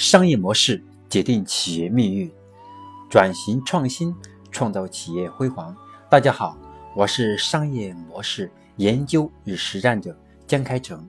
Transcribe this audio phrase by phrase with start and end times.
[0.00, 2.32] 商业模式决定企业命运，
[3.10, 4.16] 转型创新
[4.50, 5.76] 创造企业辉煌。
[6.08, 6.56] 大家好，
[6.96, 11.06] 我是商业模式研究与实战者江开成，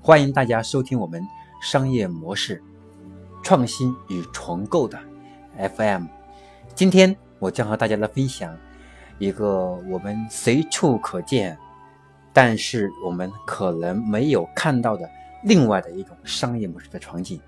[0.00, 1.22] 欢迎大家收听我们
[1.62, 2.60] 商业模式
[3.40, 4.98] 创新与重构的
[5.56, 6.06] FM。
[6.74, 8.58] 今天我将和大家来分享
[9.20, 9.46] 一个
[9.88, 11.56] 我们随处可见，
[12.32, 15.08] 但是我们可能没有看到的
[15.44, 17.40] 另外的一种商业模式的场景，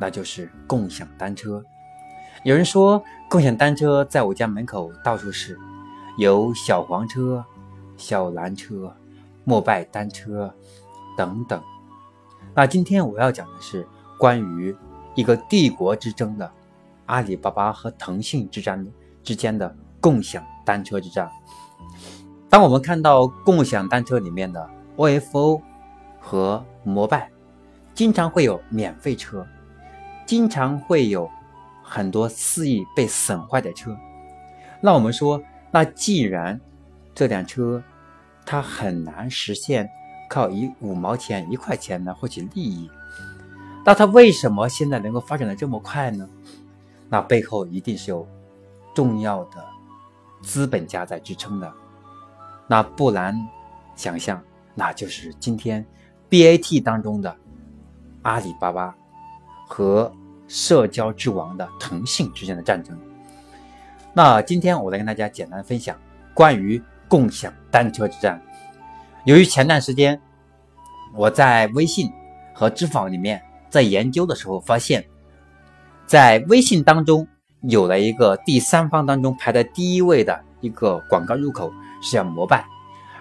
[0.00, 1.62] 那就是共享单车。
[2.44, 5.58] 有人说，共享单车在我家门口到处是。
[6.18, 7.42] 有小黄车、
[7.96, 8.94] 小蓝车、
[9.44, 10.52] 摩拜单车
[11.16, 11.62] 等等。
[12.52, 13.86] 那今天我要讲的是
[14.18, 14.76] 关于
[15.14, 16.50] 一个帝国之争的
[17.06, 18.86] 阿里巴巴和腾讯之战
[19.22, 21.30] 之间的共享单车之战。
[22.50, 25.62] 当我们看到共享单车里面的 OFO
[26.18, 27.30] 和摩拜，
[27.94, 29.46] 经常会有免费车，
[30.30, 31.28] 经常会有
[31.82, 33.98] 很多肆意被损坏的车。
[34.80, 35.42] 那我们说。
[35.72, 36.60] 那既然
[37.14, 37.82] 这辆车
[38.46, 39.88] 它很难实现
[40.28, 42.88] 靠一五毛钱一块钱来获取利益，
[43.84, 46.28] 那它为什么现在能够发展的这么快呢？
[47.08, 48.26] 那背后一定是有
[48.94, 49.64] 重要的
[50.42, 51.72] 资本家在支撑的。
[52.68, 53.36] 那不难
[53.96, 54.40] 想象，
[54.76, 55.84] 那就是今天
[56.28, 57.36] BAT 当中的
[58.22, 58.96] 阿里巴巴
[59.68, 60.12] 和
[60.50, 62.98] 社交之王的腾讯之间的战争。
[64.12, 65.96] 那今天我来跟大家简单分享
[66.34, 68.42] 关于共享单车之战。
[69.24, 70.20] 由于前段时间
[71.14, 72.10] 我在微信
[72.52, 75.04] 和支付宝里面在研究的时候，发现，
[76.04, 77.28] 在微信当中
[77.60, 81.72] 有了一个第三方当中排在第一位的一个广告入口
[82.02, 82.66] 是叫摩拜，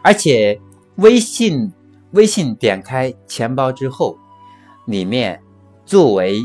[0.02, 0.59] 而且
[0.95, 1.71] 微信
[2.11, 4.17] 微信点开钱包之后，
[4.86, 5.39] 里面
[5.86, 6.41] 作为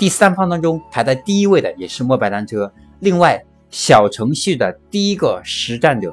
[0.00, 3.44] 第三方当中排在第一位的也是摩拜单车，另外。
[3.72, 6.12] 小程序的第一个实战者，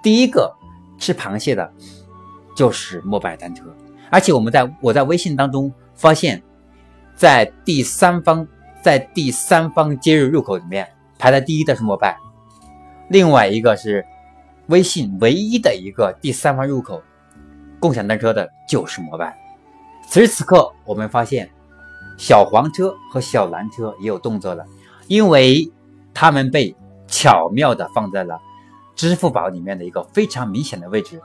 [0.00, 0.54] 第一个
[0.96, 1.72] 吃螃蟹的，
[2.56, 3.64] 就是摩拜单车。
[4.10, 6.40] 而且我们在我在微信当中发现，
[7.16, 8.46] 在第三方
[8.80, 10.88] 在第三方接入入口里面
[11.18, 12.16] 排在第一的是摩拜，
[13.08, 14.06] 另外一个是
[14.68, 17.02] 微信唯一的一个第三方入口
[17.80, 19.36] 共享单车的就是摩拜。
[20.08, 21.50] 此时此刻，我们发现
[22.16, 24.64] 小黄车和小蓝车也有动作了，
[25.08, 25.70] 因为
[26.12, 26.74] 他们被。
[27.06, 28.40] 巧妙的放在了
[28.96, 31.20] 支付宝里面的一个非常明显的位置。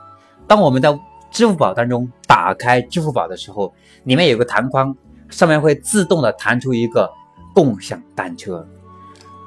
[0.46, 0.96] 当我们在
[1.32, 3.74] 支付宝当中打开支付宝的时候，
[4.04, 4.94] 里面有个弹框，
[5.30, 7.10] 上面会自动的弹出一个
[7.54, 8.64] 共享单车。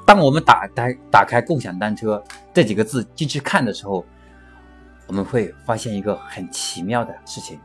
[0.05, 2.21] 当我们打开打开共享单车
[2.51, 4.03] 这几个字进去看的时候，
[5.07, 7.57] 我们会发现一个很奇妙的事情，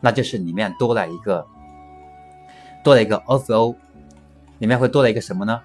[0.00, 1.44] 那就是里面多了一个
[2.82, 3.74] 多了一个 ofo，
[4.58, 5.60] 里面会多了一个什么呢？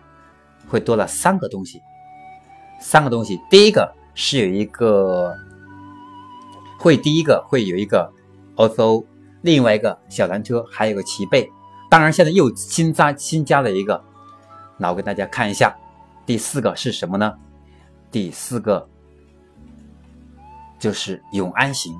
[0.67, 1.81] 会多了三个东西。
[2.79, 5.33] 三个东西，第一个是有一个
[6.77, 8.11] 会，第一个会有一个
[8.57, 9.05] OFO，
[9.41, 11.49] 另外一个小蓝车，还有个齐备。
[11.89, 14.03] 当然，现在又新加新加了一个，
[14.77, 15.73] 那我给大家看一下，
[16.25, 17.33] 第四个是什么呢？
[18.11, 18.85] 第四个
[20.77, 21.95] 就是永安行。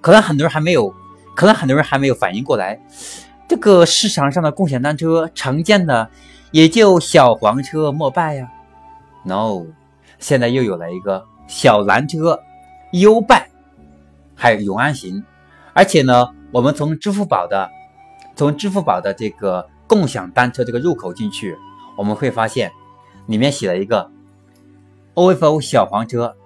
[0.00, 0.94] 可能很多人还没有，
[1.36, 2.80] 可能很多人还没有反应过来，
[3.48, 6.10] 这个市场上的共享单车常见的
[6.50, 8.50] 也就小黄车、摩拜呀
[9.24, 9.66] ，No。
[10.18, 12.40] 现在又有了一个小蓝车、
[12.92, 13.50] 优拜，
[14.36, 15.24] 还有永安行，
[15.72, 17.68] 而且呢，我们从支付宝的，
[18.36, 21.58] 从支付宝的这个共享单车这个入口进去，
[21.98, 22.70] 我们会发现
[23.26, 24.08] 里面写了一个
[25.14, 26.36] OFO 小黄车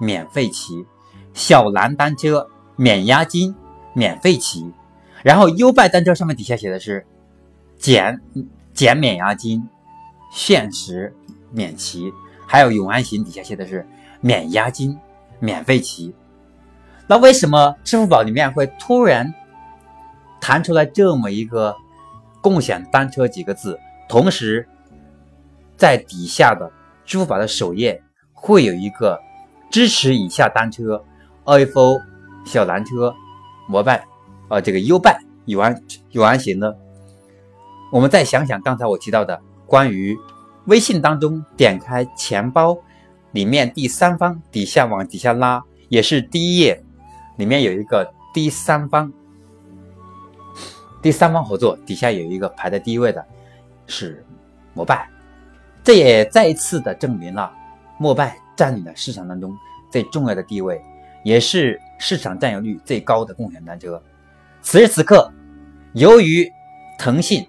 [0.00, 0.86] 免费骑，
[1.34, 3.54] 小蓝单车免押金
[3.92, 4.72] 免费骑，
[5.26, 7.04] 然后优拜单车上面底下写的是
[7.76, 8.20] 减
[8.72, 9.68] 减免押金，
[10.30, 11.12] 限时
[11.50, 12.12] 免骑。
[12.46, 13.84] 还有永安行底下写的是
[14.20, 14.96] 免押金、
[15.40, 16.14] 免费骑。
[17.08, 19.34] 那为什么支付宝里面会突然
[20.40, 21.74] 弹出来这么一个
[22.40, 23.76] 共享单车几个字？
[24.08, 24.68] 同时，
[25.76, 26.70] 在底下的
[27.04, 28.00] 支付宝的首页
[28.32, 29.20] 会有一个
[29.72, 31.04] 支持以下单车
[31.46, 32.00] ：ofo、
[32.44, 33.12] 小蓝车、
[33.66, 34.06] 摩拜、
[34.48, 35.82] 啊这个优拜、永安
[36.12, 36.74] 永安行呢？
[37.92, 40.16] 我们再想想刚才我提到的关于。
[40.66, 42.76] 微信当中点开钱包，
[43.30, 46.82] 里面第三方底下往底下拉，也是第一页，
[47.36, 49.12] 里面有一个第三方，
[51.00, 53.24] 第三方合作底下有一个排在第一位的，
[53.86, 54.26] 是
[54.74, 55.08] 摩拜，
[55.84, 57.52] 这也再一次的证明了
[57.96, 59.56] 摩拜占领了市场当中
[59.88, 60.82] 最重要的地位，
[61.22, 64.02] 也是市场占有率最高的共享单车。
[64.66, 65.32] 此时此刻，
[65.92, 66.52] 由于
[66.98, 67.46] 腾讯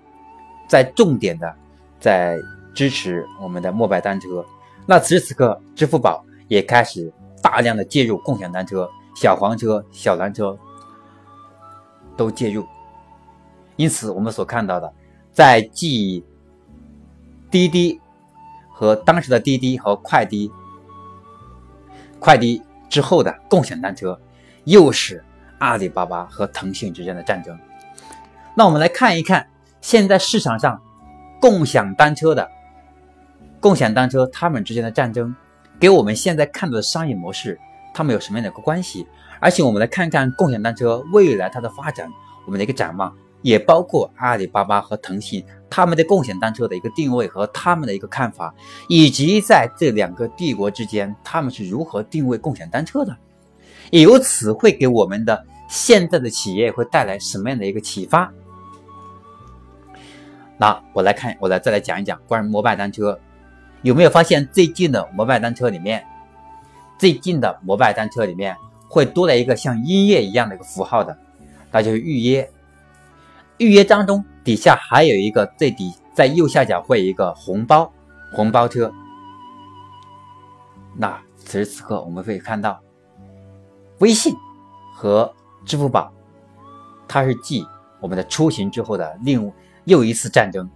[0.69, 1.51] 在重点的
[1.99, 2.37] 在
[2.75, 4.45] 支持我们的摩拜单车。
[4.85, 7.11] 那此时此刻，支付宝也开始
[7.41, 10.55] 大量的介入共享单车、小黄车、小蓝车
[12.15, 12.63] 都介入。
[13.77, 14.93] 因此，我们所看到的，
[15.31, 16.23] 在继
[17.49, 17.99] 滴滴
[18.69, 20.51] 和当时的滴滴和快滴、
[22.19, 24.21] 快滴之后的共享单车，
[24.65, 25.23] 又是
[25.59, 27.57] 阿里巴巴和腾讯之间的战争。
[28.55, 29.47] 那我们来看一看，
[29.81, 30.81] 现在市场上
[31.39, 32.49] 共享单车的。
[33.59, 35.35] 共享单车，他们之间的战争，
[35.79, 37.59] 给我们现在看到的商业模式，
[37.91, 39.05] 他们有什么样的一个关系？
[39.39, 42.07] 而且我们来看看共享单车未来它的发展，
[42.45, 43.11] 我们的一个展望，
[43.41, 48.53] 也包括阿里巴巴和腾讯他们的共享单车的一个定位和他们的一个看法，
[48.87, 53.17] 以及在这两个帝国之间，他们是如何定位共享单车的，
[53.91, 58.31] 也由此会给我们的现在的企业会带来什么样的一个启发？
[60.57, 63.19] 那我来看，我来再来讲一讲关于摩拜单车。
[63.83, 66.03] 有没有发现最近的摩拜单车里面，
[66.97, 68.57] 最近的摩拜单车里面
[68.89, 71.15] 会多了一个像音乐一样的一个符号的，
[71.71, 72.49] 那就是预约。
[73.57, 77.91] 预约当中底下还有一个最底在右下角会有一个红包
[78.33, 78.91] 红包车。
[80.95, 82.81] 那此时此刻我们可以看到，
[83.99, 84.35] 微信
[84.95, 85.33] 和
[85.65, 86.11] 支付宝，
[87.07, 87.65] 它是继
[87.99, 89.51] 我们的出行之后的另
[89.85, 90.69] 又一次战争。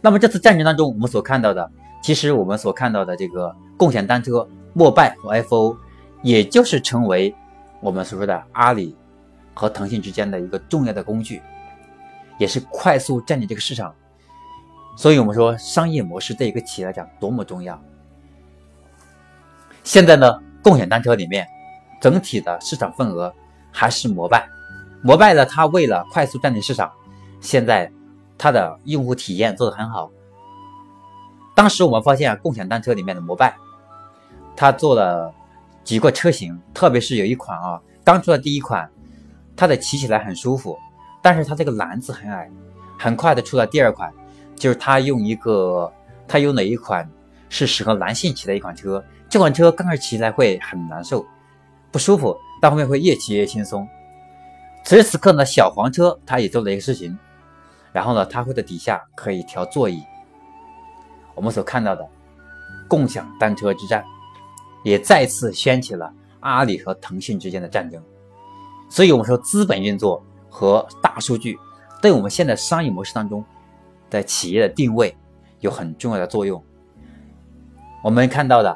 [0.00, 1.70] 那么这次战争当中，我们所看到的。
[2.00, 5.76] 其实我们所看到的这个共享单车，摩拜和 FO，
[6.22, 7.34] 也就是成为
[7.80, 8.94] 我们所说的阿里
[9.52, 11.42] 和腾讯之间的一个重要的工具，
[12.38, 13.92] 也是快速占领这个市场。
[14.96, 17.78] 所以我们说商业模式对一个企业来讲多么重要。
[19.82, 21.46] 现在呢，共享单车里面
[22.00, 23.32] 整体的市场份额
[23.70, 24.48] 还是摩拜，
[25.02, 26.90] 摩拜呢，它为了快速占领市场，
[27.40, 27.90] 现在
[28.36, 30.10] 它的用户体验做得很好。
[31.54, 33.56] 当时我们发现啊，共享单车里面的摩拜，
[34.56, 35.32] 它做了
[35.84, 38.90] 几个车型，特别是有一款啊，刚出的第一款，
[39.56, 40.78] 它的骑起来很舒服，
[41.20, 42.50] 但是它这个篮子很矮。
[43.00, 44.12] 很快的出了第二款，
[44.56, 45.88] 就是它用一个，
[46.26, 47.08] 它用了一款
[47.48, 51.24] 是适合男性骑的一款车，这款车刚开始骑起来会很难受，
[51.90, 53.88] 不舒服，但后面会越骑越轻松。
[54.84, 57.18] 此时此刻呢，小黄车它也做了一个事情，
[57.92, 60.02] 然后呢，它会在底下可以调座椅。
[61.34, 62.06] 我们所看到的
[62.88, 64.04] 共享单车之战，
[64.82, 68.02] 也再次掀起了阿里和腾讯之间的战争。
[68.88, 71.58] 所以，我们说资本运作和大数据
[72.00, 73.44] 对我们现在商业模式当中
[74.08, 75.14] 的企业的定位
[75.60, 76.64] 有很重要的作用。
[78.02, 78.74] 我们看到的，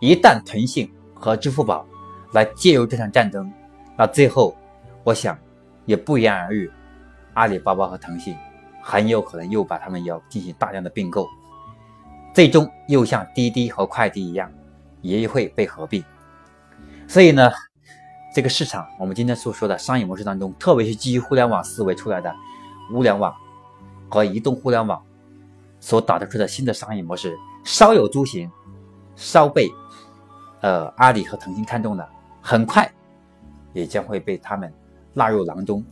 [0.00, 1.86] 一旦腾讯和支付宝
[2.34, 3.50] 来介入这场战争，
[3.96, 4.56] 那最后，
[5.04, 5.38] 我想
[5.86, 6.70] 也不言而喻，
[7.34, 8.36] 阿里巴巴和腾讯
[8.82, 11.28] 很有可能又把他们要进行大量的并购。
[12.34, 14.50] 最终又像滴滴和快滴一样，
[15.00, 16.02] 也会被合并。
[17.06, 17.52] 所以呢，
[18.34, 22.34] 这个市场，我们今天所说的商业模式当中，特别是基于互联网思维出来的
[22.92, 23.32] 物联网
[24.10, 25.00] 和移动互联网
[25.78, 28.50] 所打造出的新的商业模式，稍有雏形，
[29.14, 29.70] 稍被
[30.60, 32.08] 呃阿里和腾讯看中的，
[32.46, 32.92] 很快
[33.72, 34.70] 也将会被他们
[35.14, 35.82] 纳入囊中。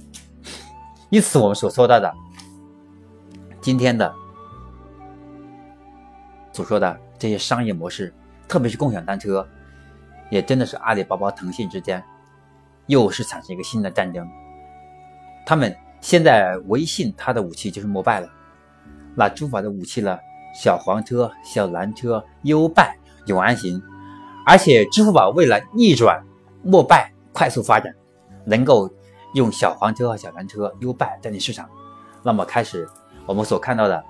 [1.08, 2.12] 因此，我们所说到的
[3.62, 4.14] 今天的。
[6.52, 8.12] 所说的这些商业模式，
[8.46, 9.48] 特别是共享单车，
[10.30, 12.04] 也真的是阿里巴巴、腾讯之间
[12.84, 14.28] 又是产生一个新的战争。
[15.46, 18.28] 他们现在微信它的武器就是摩拜了，
[19.14, 20.18] 那支付宝的武器呢？
[20.54, 22.94] 小黄车、小蓝车、优拜、
[23.24, 23.82] 永安行。
[24.44, 26.22] 而且支付宝为了逆转
[26.62, 27.94] 摩拜快速发展，
[28.44, 28.90] 能够
[29.34, 31.68] 用小黄车和小蓝车、优拜占领市场，
[32.22, 32.88] 那么开始
[33.26, 34.04] 我们所看到的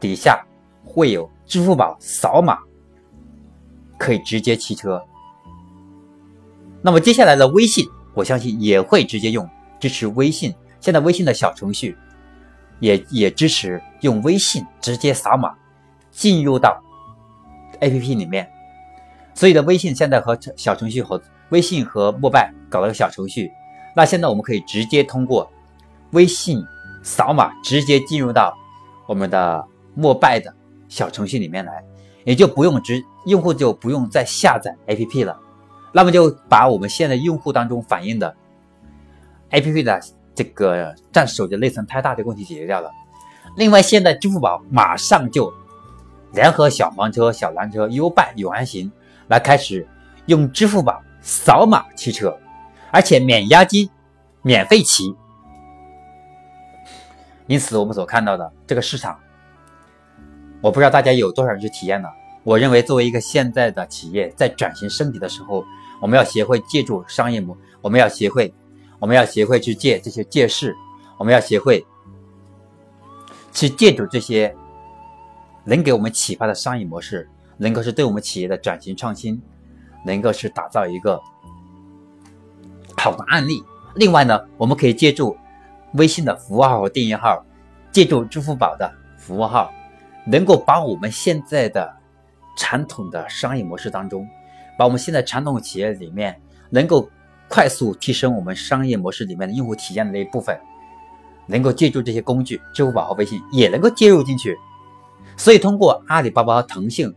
[0.00, 0.44] 底下。
[0.88, 2.60] 会有支付宝扫码
[3.98, 5.04] 可以直接骑车，
[6.80, 7.84] 那么接下来的微信，
[8.14, 9.50] 我相信也会直接用
[9.80, 10.54] 支持微信。
[10.78, 11.98] 现在微信的小程序
[12.78, 15.52] 也也支持用微信直接扫码
[16.12, 16.80] 进入到
[17.80, 18.48] APP 里面。
[19.34, 23.50] 所以的微信现在和小程序和微信和陌拜搞了个小程序，
[23.94, 25.50] 那现在我们可以直接通过
[26.12, 26.62] 微信
[27.02, 28.56] 扫码直接进入到
[29.06, 30.52] 我们的陌拜的。
[30.88, 31.82] 小程序里面来，
[32.22, 35.36] 也就不用直用户就不用再下载 APP 了，
[35.92, 38.32] 那么就把我们现在用户当中反映的
[39.50, 40.00] APP 的
[40.32, 42.88] 这个占手机内存太大的问题解决掉了。
[43.56, 45.52] 另外，现在支付宝马上就
[46.32, 48.90] 联合小黄车、小蓝车、优拜、永安行
[49.26, 49.84] 来开始
[50.26, 52.38] 用支付宝扫码骑车，
[52.92, 53.90] 而且免押金、
[54.42, 55.12] 免费骑。
[57.48, 59.18] 因此，我们所看到的这个市场，
[60.60, 62.08] 我不知道大家有多少人去体验了。
[62.44, 65.64] 我认为，作为一个现在的企业，在转型升级的时候，
[66.00, 68.54] 我们要学会借助商业模，我们要学会，
[69.00, 70.76] 我们要学会去借这些借势，
[71.18, 71.84] 我们要学会
[73.52, 74.54] 去借助这些
[75.64, 79.42] 能给我们启发的商业模式，能够是对我们企业的转型创新，
[80.06, 81.20] 能够是打造一个
[82.96, 83.62] 好的案例。
[83.96, 85.36] 另外呢，我们可以借助。
[85.92, 87.42] 微信的服务号和订阅号，
[87.90, 89.72] 借助支付宝的服务号，
[90.26, 91.90] 能够把我们现在的
[92.58, 94.28] 传统的商业模式当中，
[94.76, 97.08] 把我们现在传统企业里面能够
[97.48, 100.58] 快速提升我们商业模式里面的用户体验的那一部分，
[101.46, 104.58] 能够借助这些工具，支付宝和微信也能够接入进去。
[105.38, 107.14] 所以，通过阿里巴巴和腾讯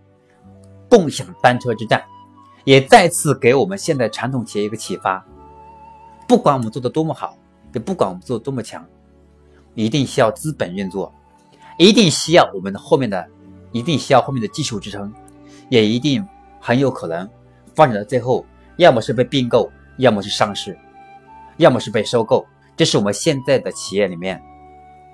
[0.88, 2.01] 共享单车之战，
[2.69, 5.25] 也再次给我们现在传统企业一个启发：
[6.27, 7.35] 不管我们做的多么好。
[7.73, 8.85] 也不管我们做的多么强，
[9.73, 11.11] 一定需要资本运作，
[11.79, 13.27] 一定需要我们的后面的，
[13.71, 15.11] 一定需要后面的技术支撑，
[15.67, 16.23] 也一定
[16.59, 17.27] 很有可能
[17.73, 18.45] 发展到最后，
[18.77, 20.77] 要么是被并购，要么是上市，
[21.57, 22.45] 要么是被收购。
[22.77, 24.39] 这是我们现在的企业里面，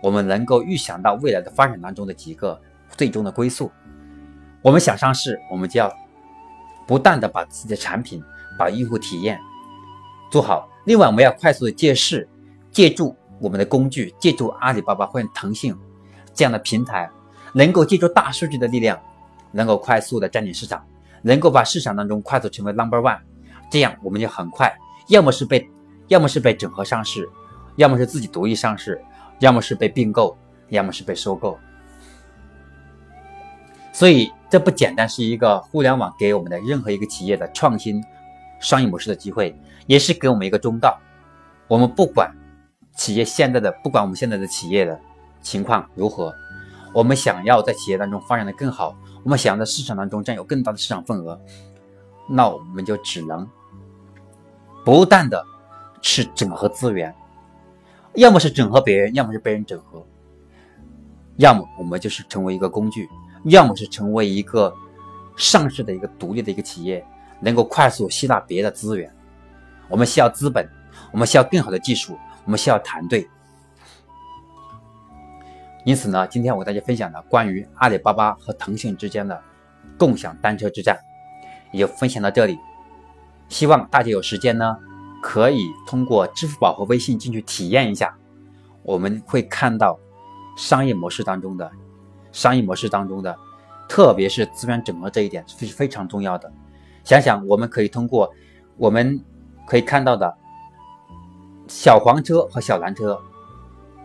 [0.02, 2.60] 我们能够预想到未来的发展当中的几个
[2.98, 3.72] 最终的归宿。
[4.62, 5.94] 我们想上市，我们就要
[6.88, 8.24] 不断的把自己的产品、
[8.58, 9.40] 把用户体验
[10.32, 10.70] 做好。
[10.86, 12.28] 另外，我们要快速的借势。
[12.72, 15.74] 借助我们的工具，借助阿里巴巴或者腾讯
[16.34, 17.10] 这样的平台，
[17.54, 19.00] 能够借助大数据的力量，
[19.54, 20.86] 能够快速的占领市场，
[21.22, 23.18] 能够把市场当中快速成为 number one，
[23.72, 24.78] 这样我们就很快，
[25.08, 25.66] 要么是被，
[26.10, 27.30] 要么是被整合上市，
[27.78, 29.02] 要么是自己独立上市，
[29.40, 30.38] 要么是被并购，
[30.68, 31.58] 要么是被收购。
[33.94, 38.04] 所以，这不简单是一个互联网给我们的任何一个企业的创新
[38.60, 41.00] 商业模式的机会，也是给我们一个中道。
[41.68, 42.32] 我们不管。
[42.98, 44.98] 企业现在的不管我们现在的企业的
[45.42, 46.34] 情况如何，
[46.94, 51.38] 我们想要在企业当中发展的更好，我们想要在市场当中占有更大的市场份额，
[52.30, 53.46] 那我们就只能
[54.86, 55.46] 不断的
[56.02, 57.14] 去整合资源，
[58.14, 60.02] 要么是整合别人，要么是被人整合，
[61.36, 63.10] 要么我们就是成为一个工具，
[63.46, 64.72] 要么是成为一个
[65.36, 67.04] 上市的一个独立的一个企业，
[67.40, 69.12] 能够快速吸纳别的资源。
[69.90, 70.70] 我们需要资本，
[71.12, 72.16] 我们需要更好的技术。
[72.44, 73.28] 我们需要团队，
[75.84, 79.42] 因此呢，今天我给大家分享的关于阿里巴巴和腾讯之间的
[79.98, 80.96] 共享单车之战，
[81.72, 82.56] 也就分享到这里。
[83.50, 84.78] 希望大家有时间呢，
[85.24, 88.16] 可以通过支付宝和微信进去体验一下，
[88.84, 90.00] 我们会看到
[90.56, 91.72] 商业模式当中的
[92.36, 93.34] 商业模式当中的，
[93.88, 96.52] 特别是资源整合这一点是非常重要的。
[97.06, 98.30] 想想我们可以通过
[98.76, 99.18] 我们
[99.66, 100.38] 可以看到的。
[101.68, 103.20] 小黄车和小蓝车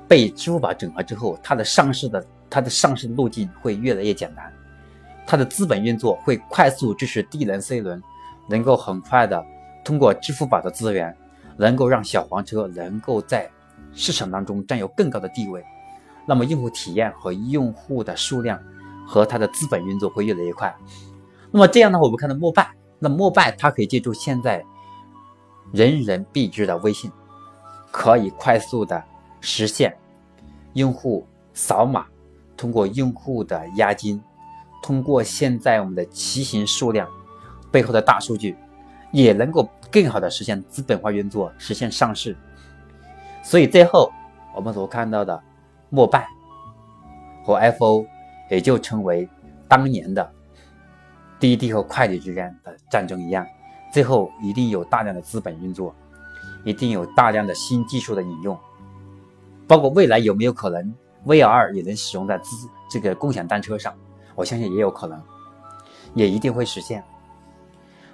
[0.09, 4.51] 被支付宝整合之后，它的上市的它的上市路径会越来越简单，
[5.27, 8.03] 它的资本运作会快速支持 D 轮、C 轮，
[8.49, 9.45] 能够很快的
[9.85, 11.15] 通过支付宝的资源，
[11.59, 13.51] 能够让小黄车能够在
[13.93, 15.63] 市场当中占有更高的地位。
[16.31, 18.57] 那么用户体验和用户的数量
[19.05, 20.73] 和它的资本运作会越来越快。
[21.51, 22.71] 那么这样的话，我们看到摩拜，
[23.01, 24.65] 那摩拜它可以借助现在
[25.73, 27.11] 人人必知的微信。
[27.91, 29.03] 可以快速的
[29.41, 29.93] 实现
[30.75, 32.07] 用户扫码，
[32.57, 34.23] 通过用户的押金，
[34.81, 37.09] 通过现在我们的骑行数量
[37.73, 38.57] 背后的大数据，
[39.11, 42.37] 也能够更好的实现资本化运作，实现上市。
[43.43, 44.13] 所以最后
[44.55, 45.43] 我们所看到的
[45.90, 46.26] 摩拜
[47.44, 48.06] 和 FO
[48.49, 49.28] 也就成为
[49.68, 50.32] 当年的
[51.38, 53.47] 滴滴和快递之间的战争一样，
[53.92, 55.94] 最后一定有大量的资本运作。
[56.62, 58.59] 一定有大量的新技术的引用，
[59.66, 60.94] 包括未来有没有可能
[61.25, 63.94] VR 也能使用在资这个共享单车上？
[64.35, 65.18] 我相信也有可能，
[66.12, 67.02] 也一定会实现。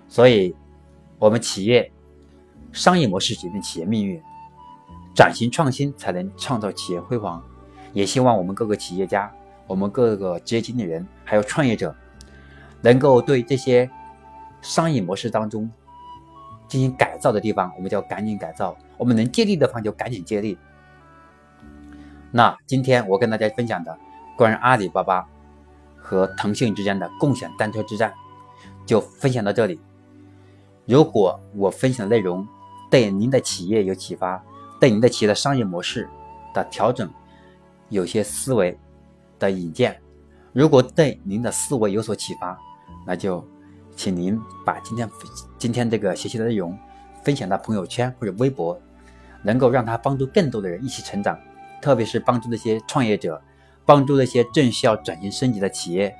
[0.06, 0.54] 所以，
[1.18, 1.90] 我们企业
[2.70, 4.22] 商业模式决定企业命运，
[5.12, 7.42] 转型创新才能创造企业辉煌。
[7.92, 9.30] 也希望我们各个企业家、
[9.66, 11.94] 我们各个职业经理人还有创业者，
[12.82, 13.90] 能够对这些
[14.62, 15.70] 商业模式当中。
[16.68, 20.58] 进行改造的地方，我们就要赶紧改造；我们能借力的方就赶紧借力。
[22.32, 23.96] 那今天我跟大家分享的
[24.36, 25.24] 关于阿里巴巴
[25.96, 28.12] 和腾讯之间的共享单车之战，
[28.84, 29.80] 就分享到这里。
[30.86, 32.44] 如果我分享的内容
[32.90, 34.42] 对您的企业有启发，
[34.80, 36.08] 对您的企业的商业模式
[36.52, 37.08] 的调整
[37.88, 38.78] 有些思维
[39.38, 40.00] 的引荐，
[40.52, 42.58] 如果对您的思维有所启发，
[43.06, 43.46] 那就。
[43.98, 45.08] 请您把今天
[45.56, 46.78] 今天这个学习的内容
[47.24, 48.78] 分享到朋友圈或者微博，
[49.42, 51.40] 能够让它帮助更多的人一起成长。
[51.80, 53.40] 特别是帮助那些创业者，
[53.86, 56.14] 帮助那些正需要转型升级的企业，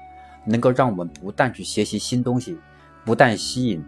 [0.47, 2.59] 能够让我们不断去学习新东西，
[3.05, 3.85] 不断吸引，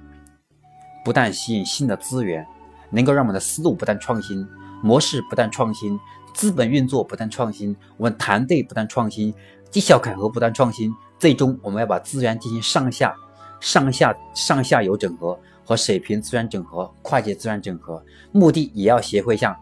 [1.02, 2.46] 不断吸引新的资源，
[2.90, 4.46] 能够让我们的思路不断创新，
[4.82, 5.98] 模式不断创新，
[6.34, 9.34] 资本运作不断创新，我们团队不断创新，
[9.70, 13.14] 绩效考核不断创新，最终我们要把资源进行上下、
[13.60, 19.56] 上下、上下游整合和水平资源整合、跨界资源整合，目的也要学会像。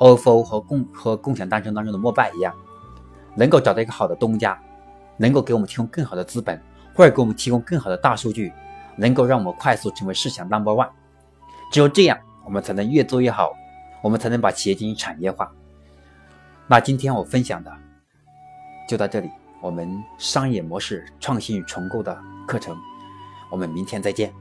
[0.00, 2.52] ofo 和共和共享单车当中的摩拜一样，
[3.36, 4.60] 能够找到一个好的东家，
[5.16, 6.60] 能够给我们提供更好的资本，
[6.92, 8.52] 或者给我们提供更好的大数据，
[8.96, 10.90] 能够让我们快速成为市场 number one。
[11.70, 13.52] 只有这样，我们才能越做越好，
[14.02, 15.48] 我们才能把企业进行产业化。
[16.72, 17.70] 那今天我分享的
[18.88, 19.28] 就到这里，
[19.60, 22.74] 我们商业模式创新与重构的课程，
[23.50, 24.32] 我们明天再见。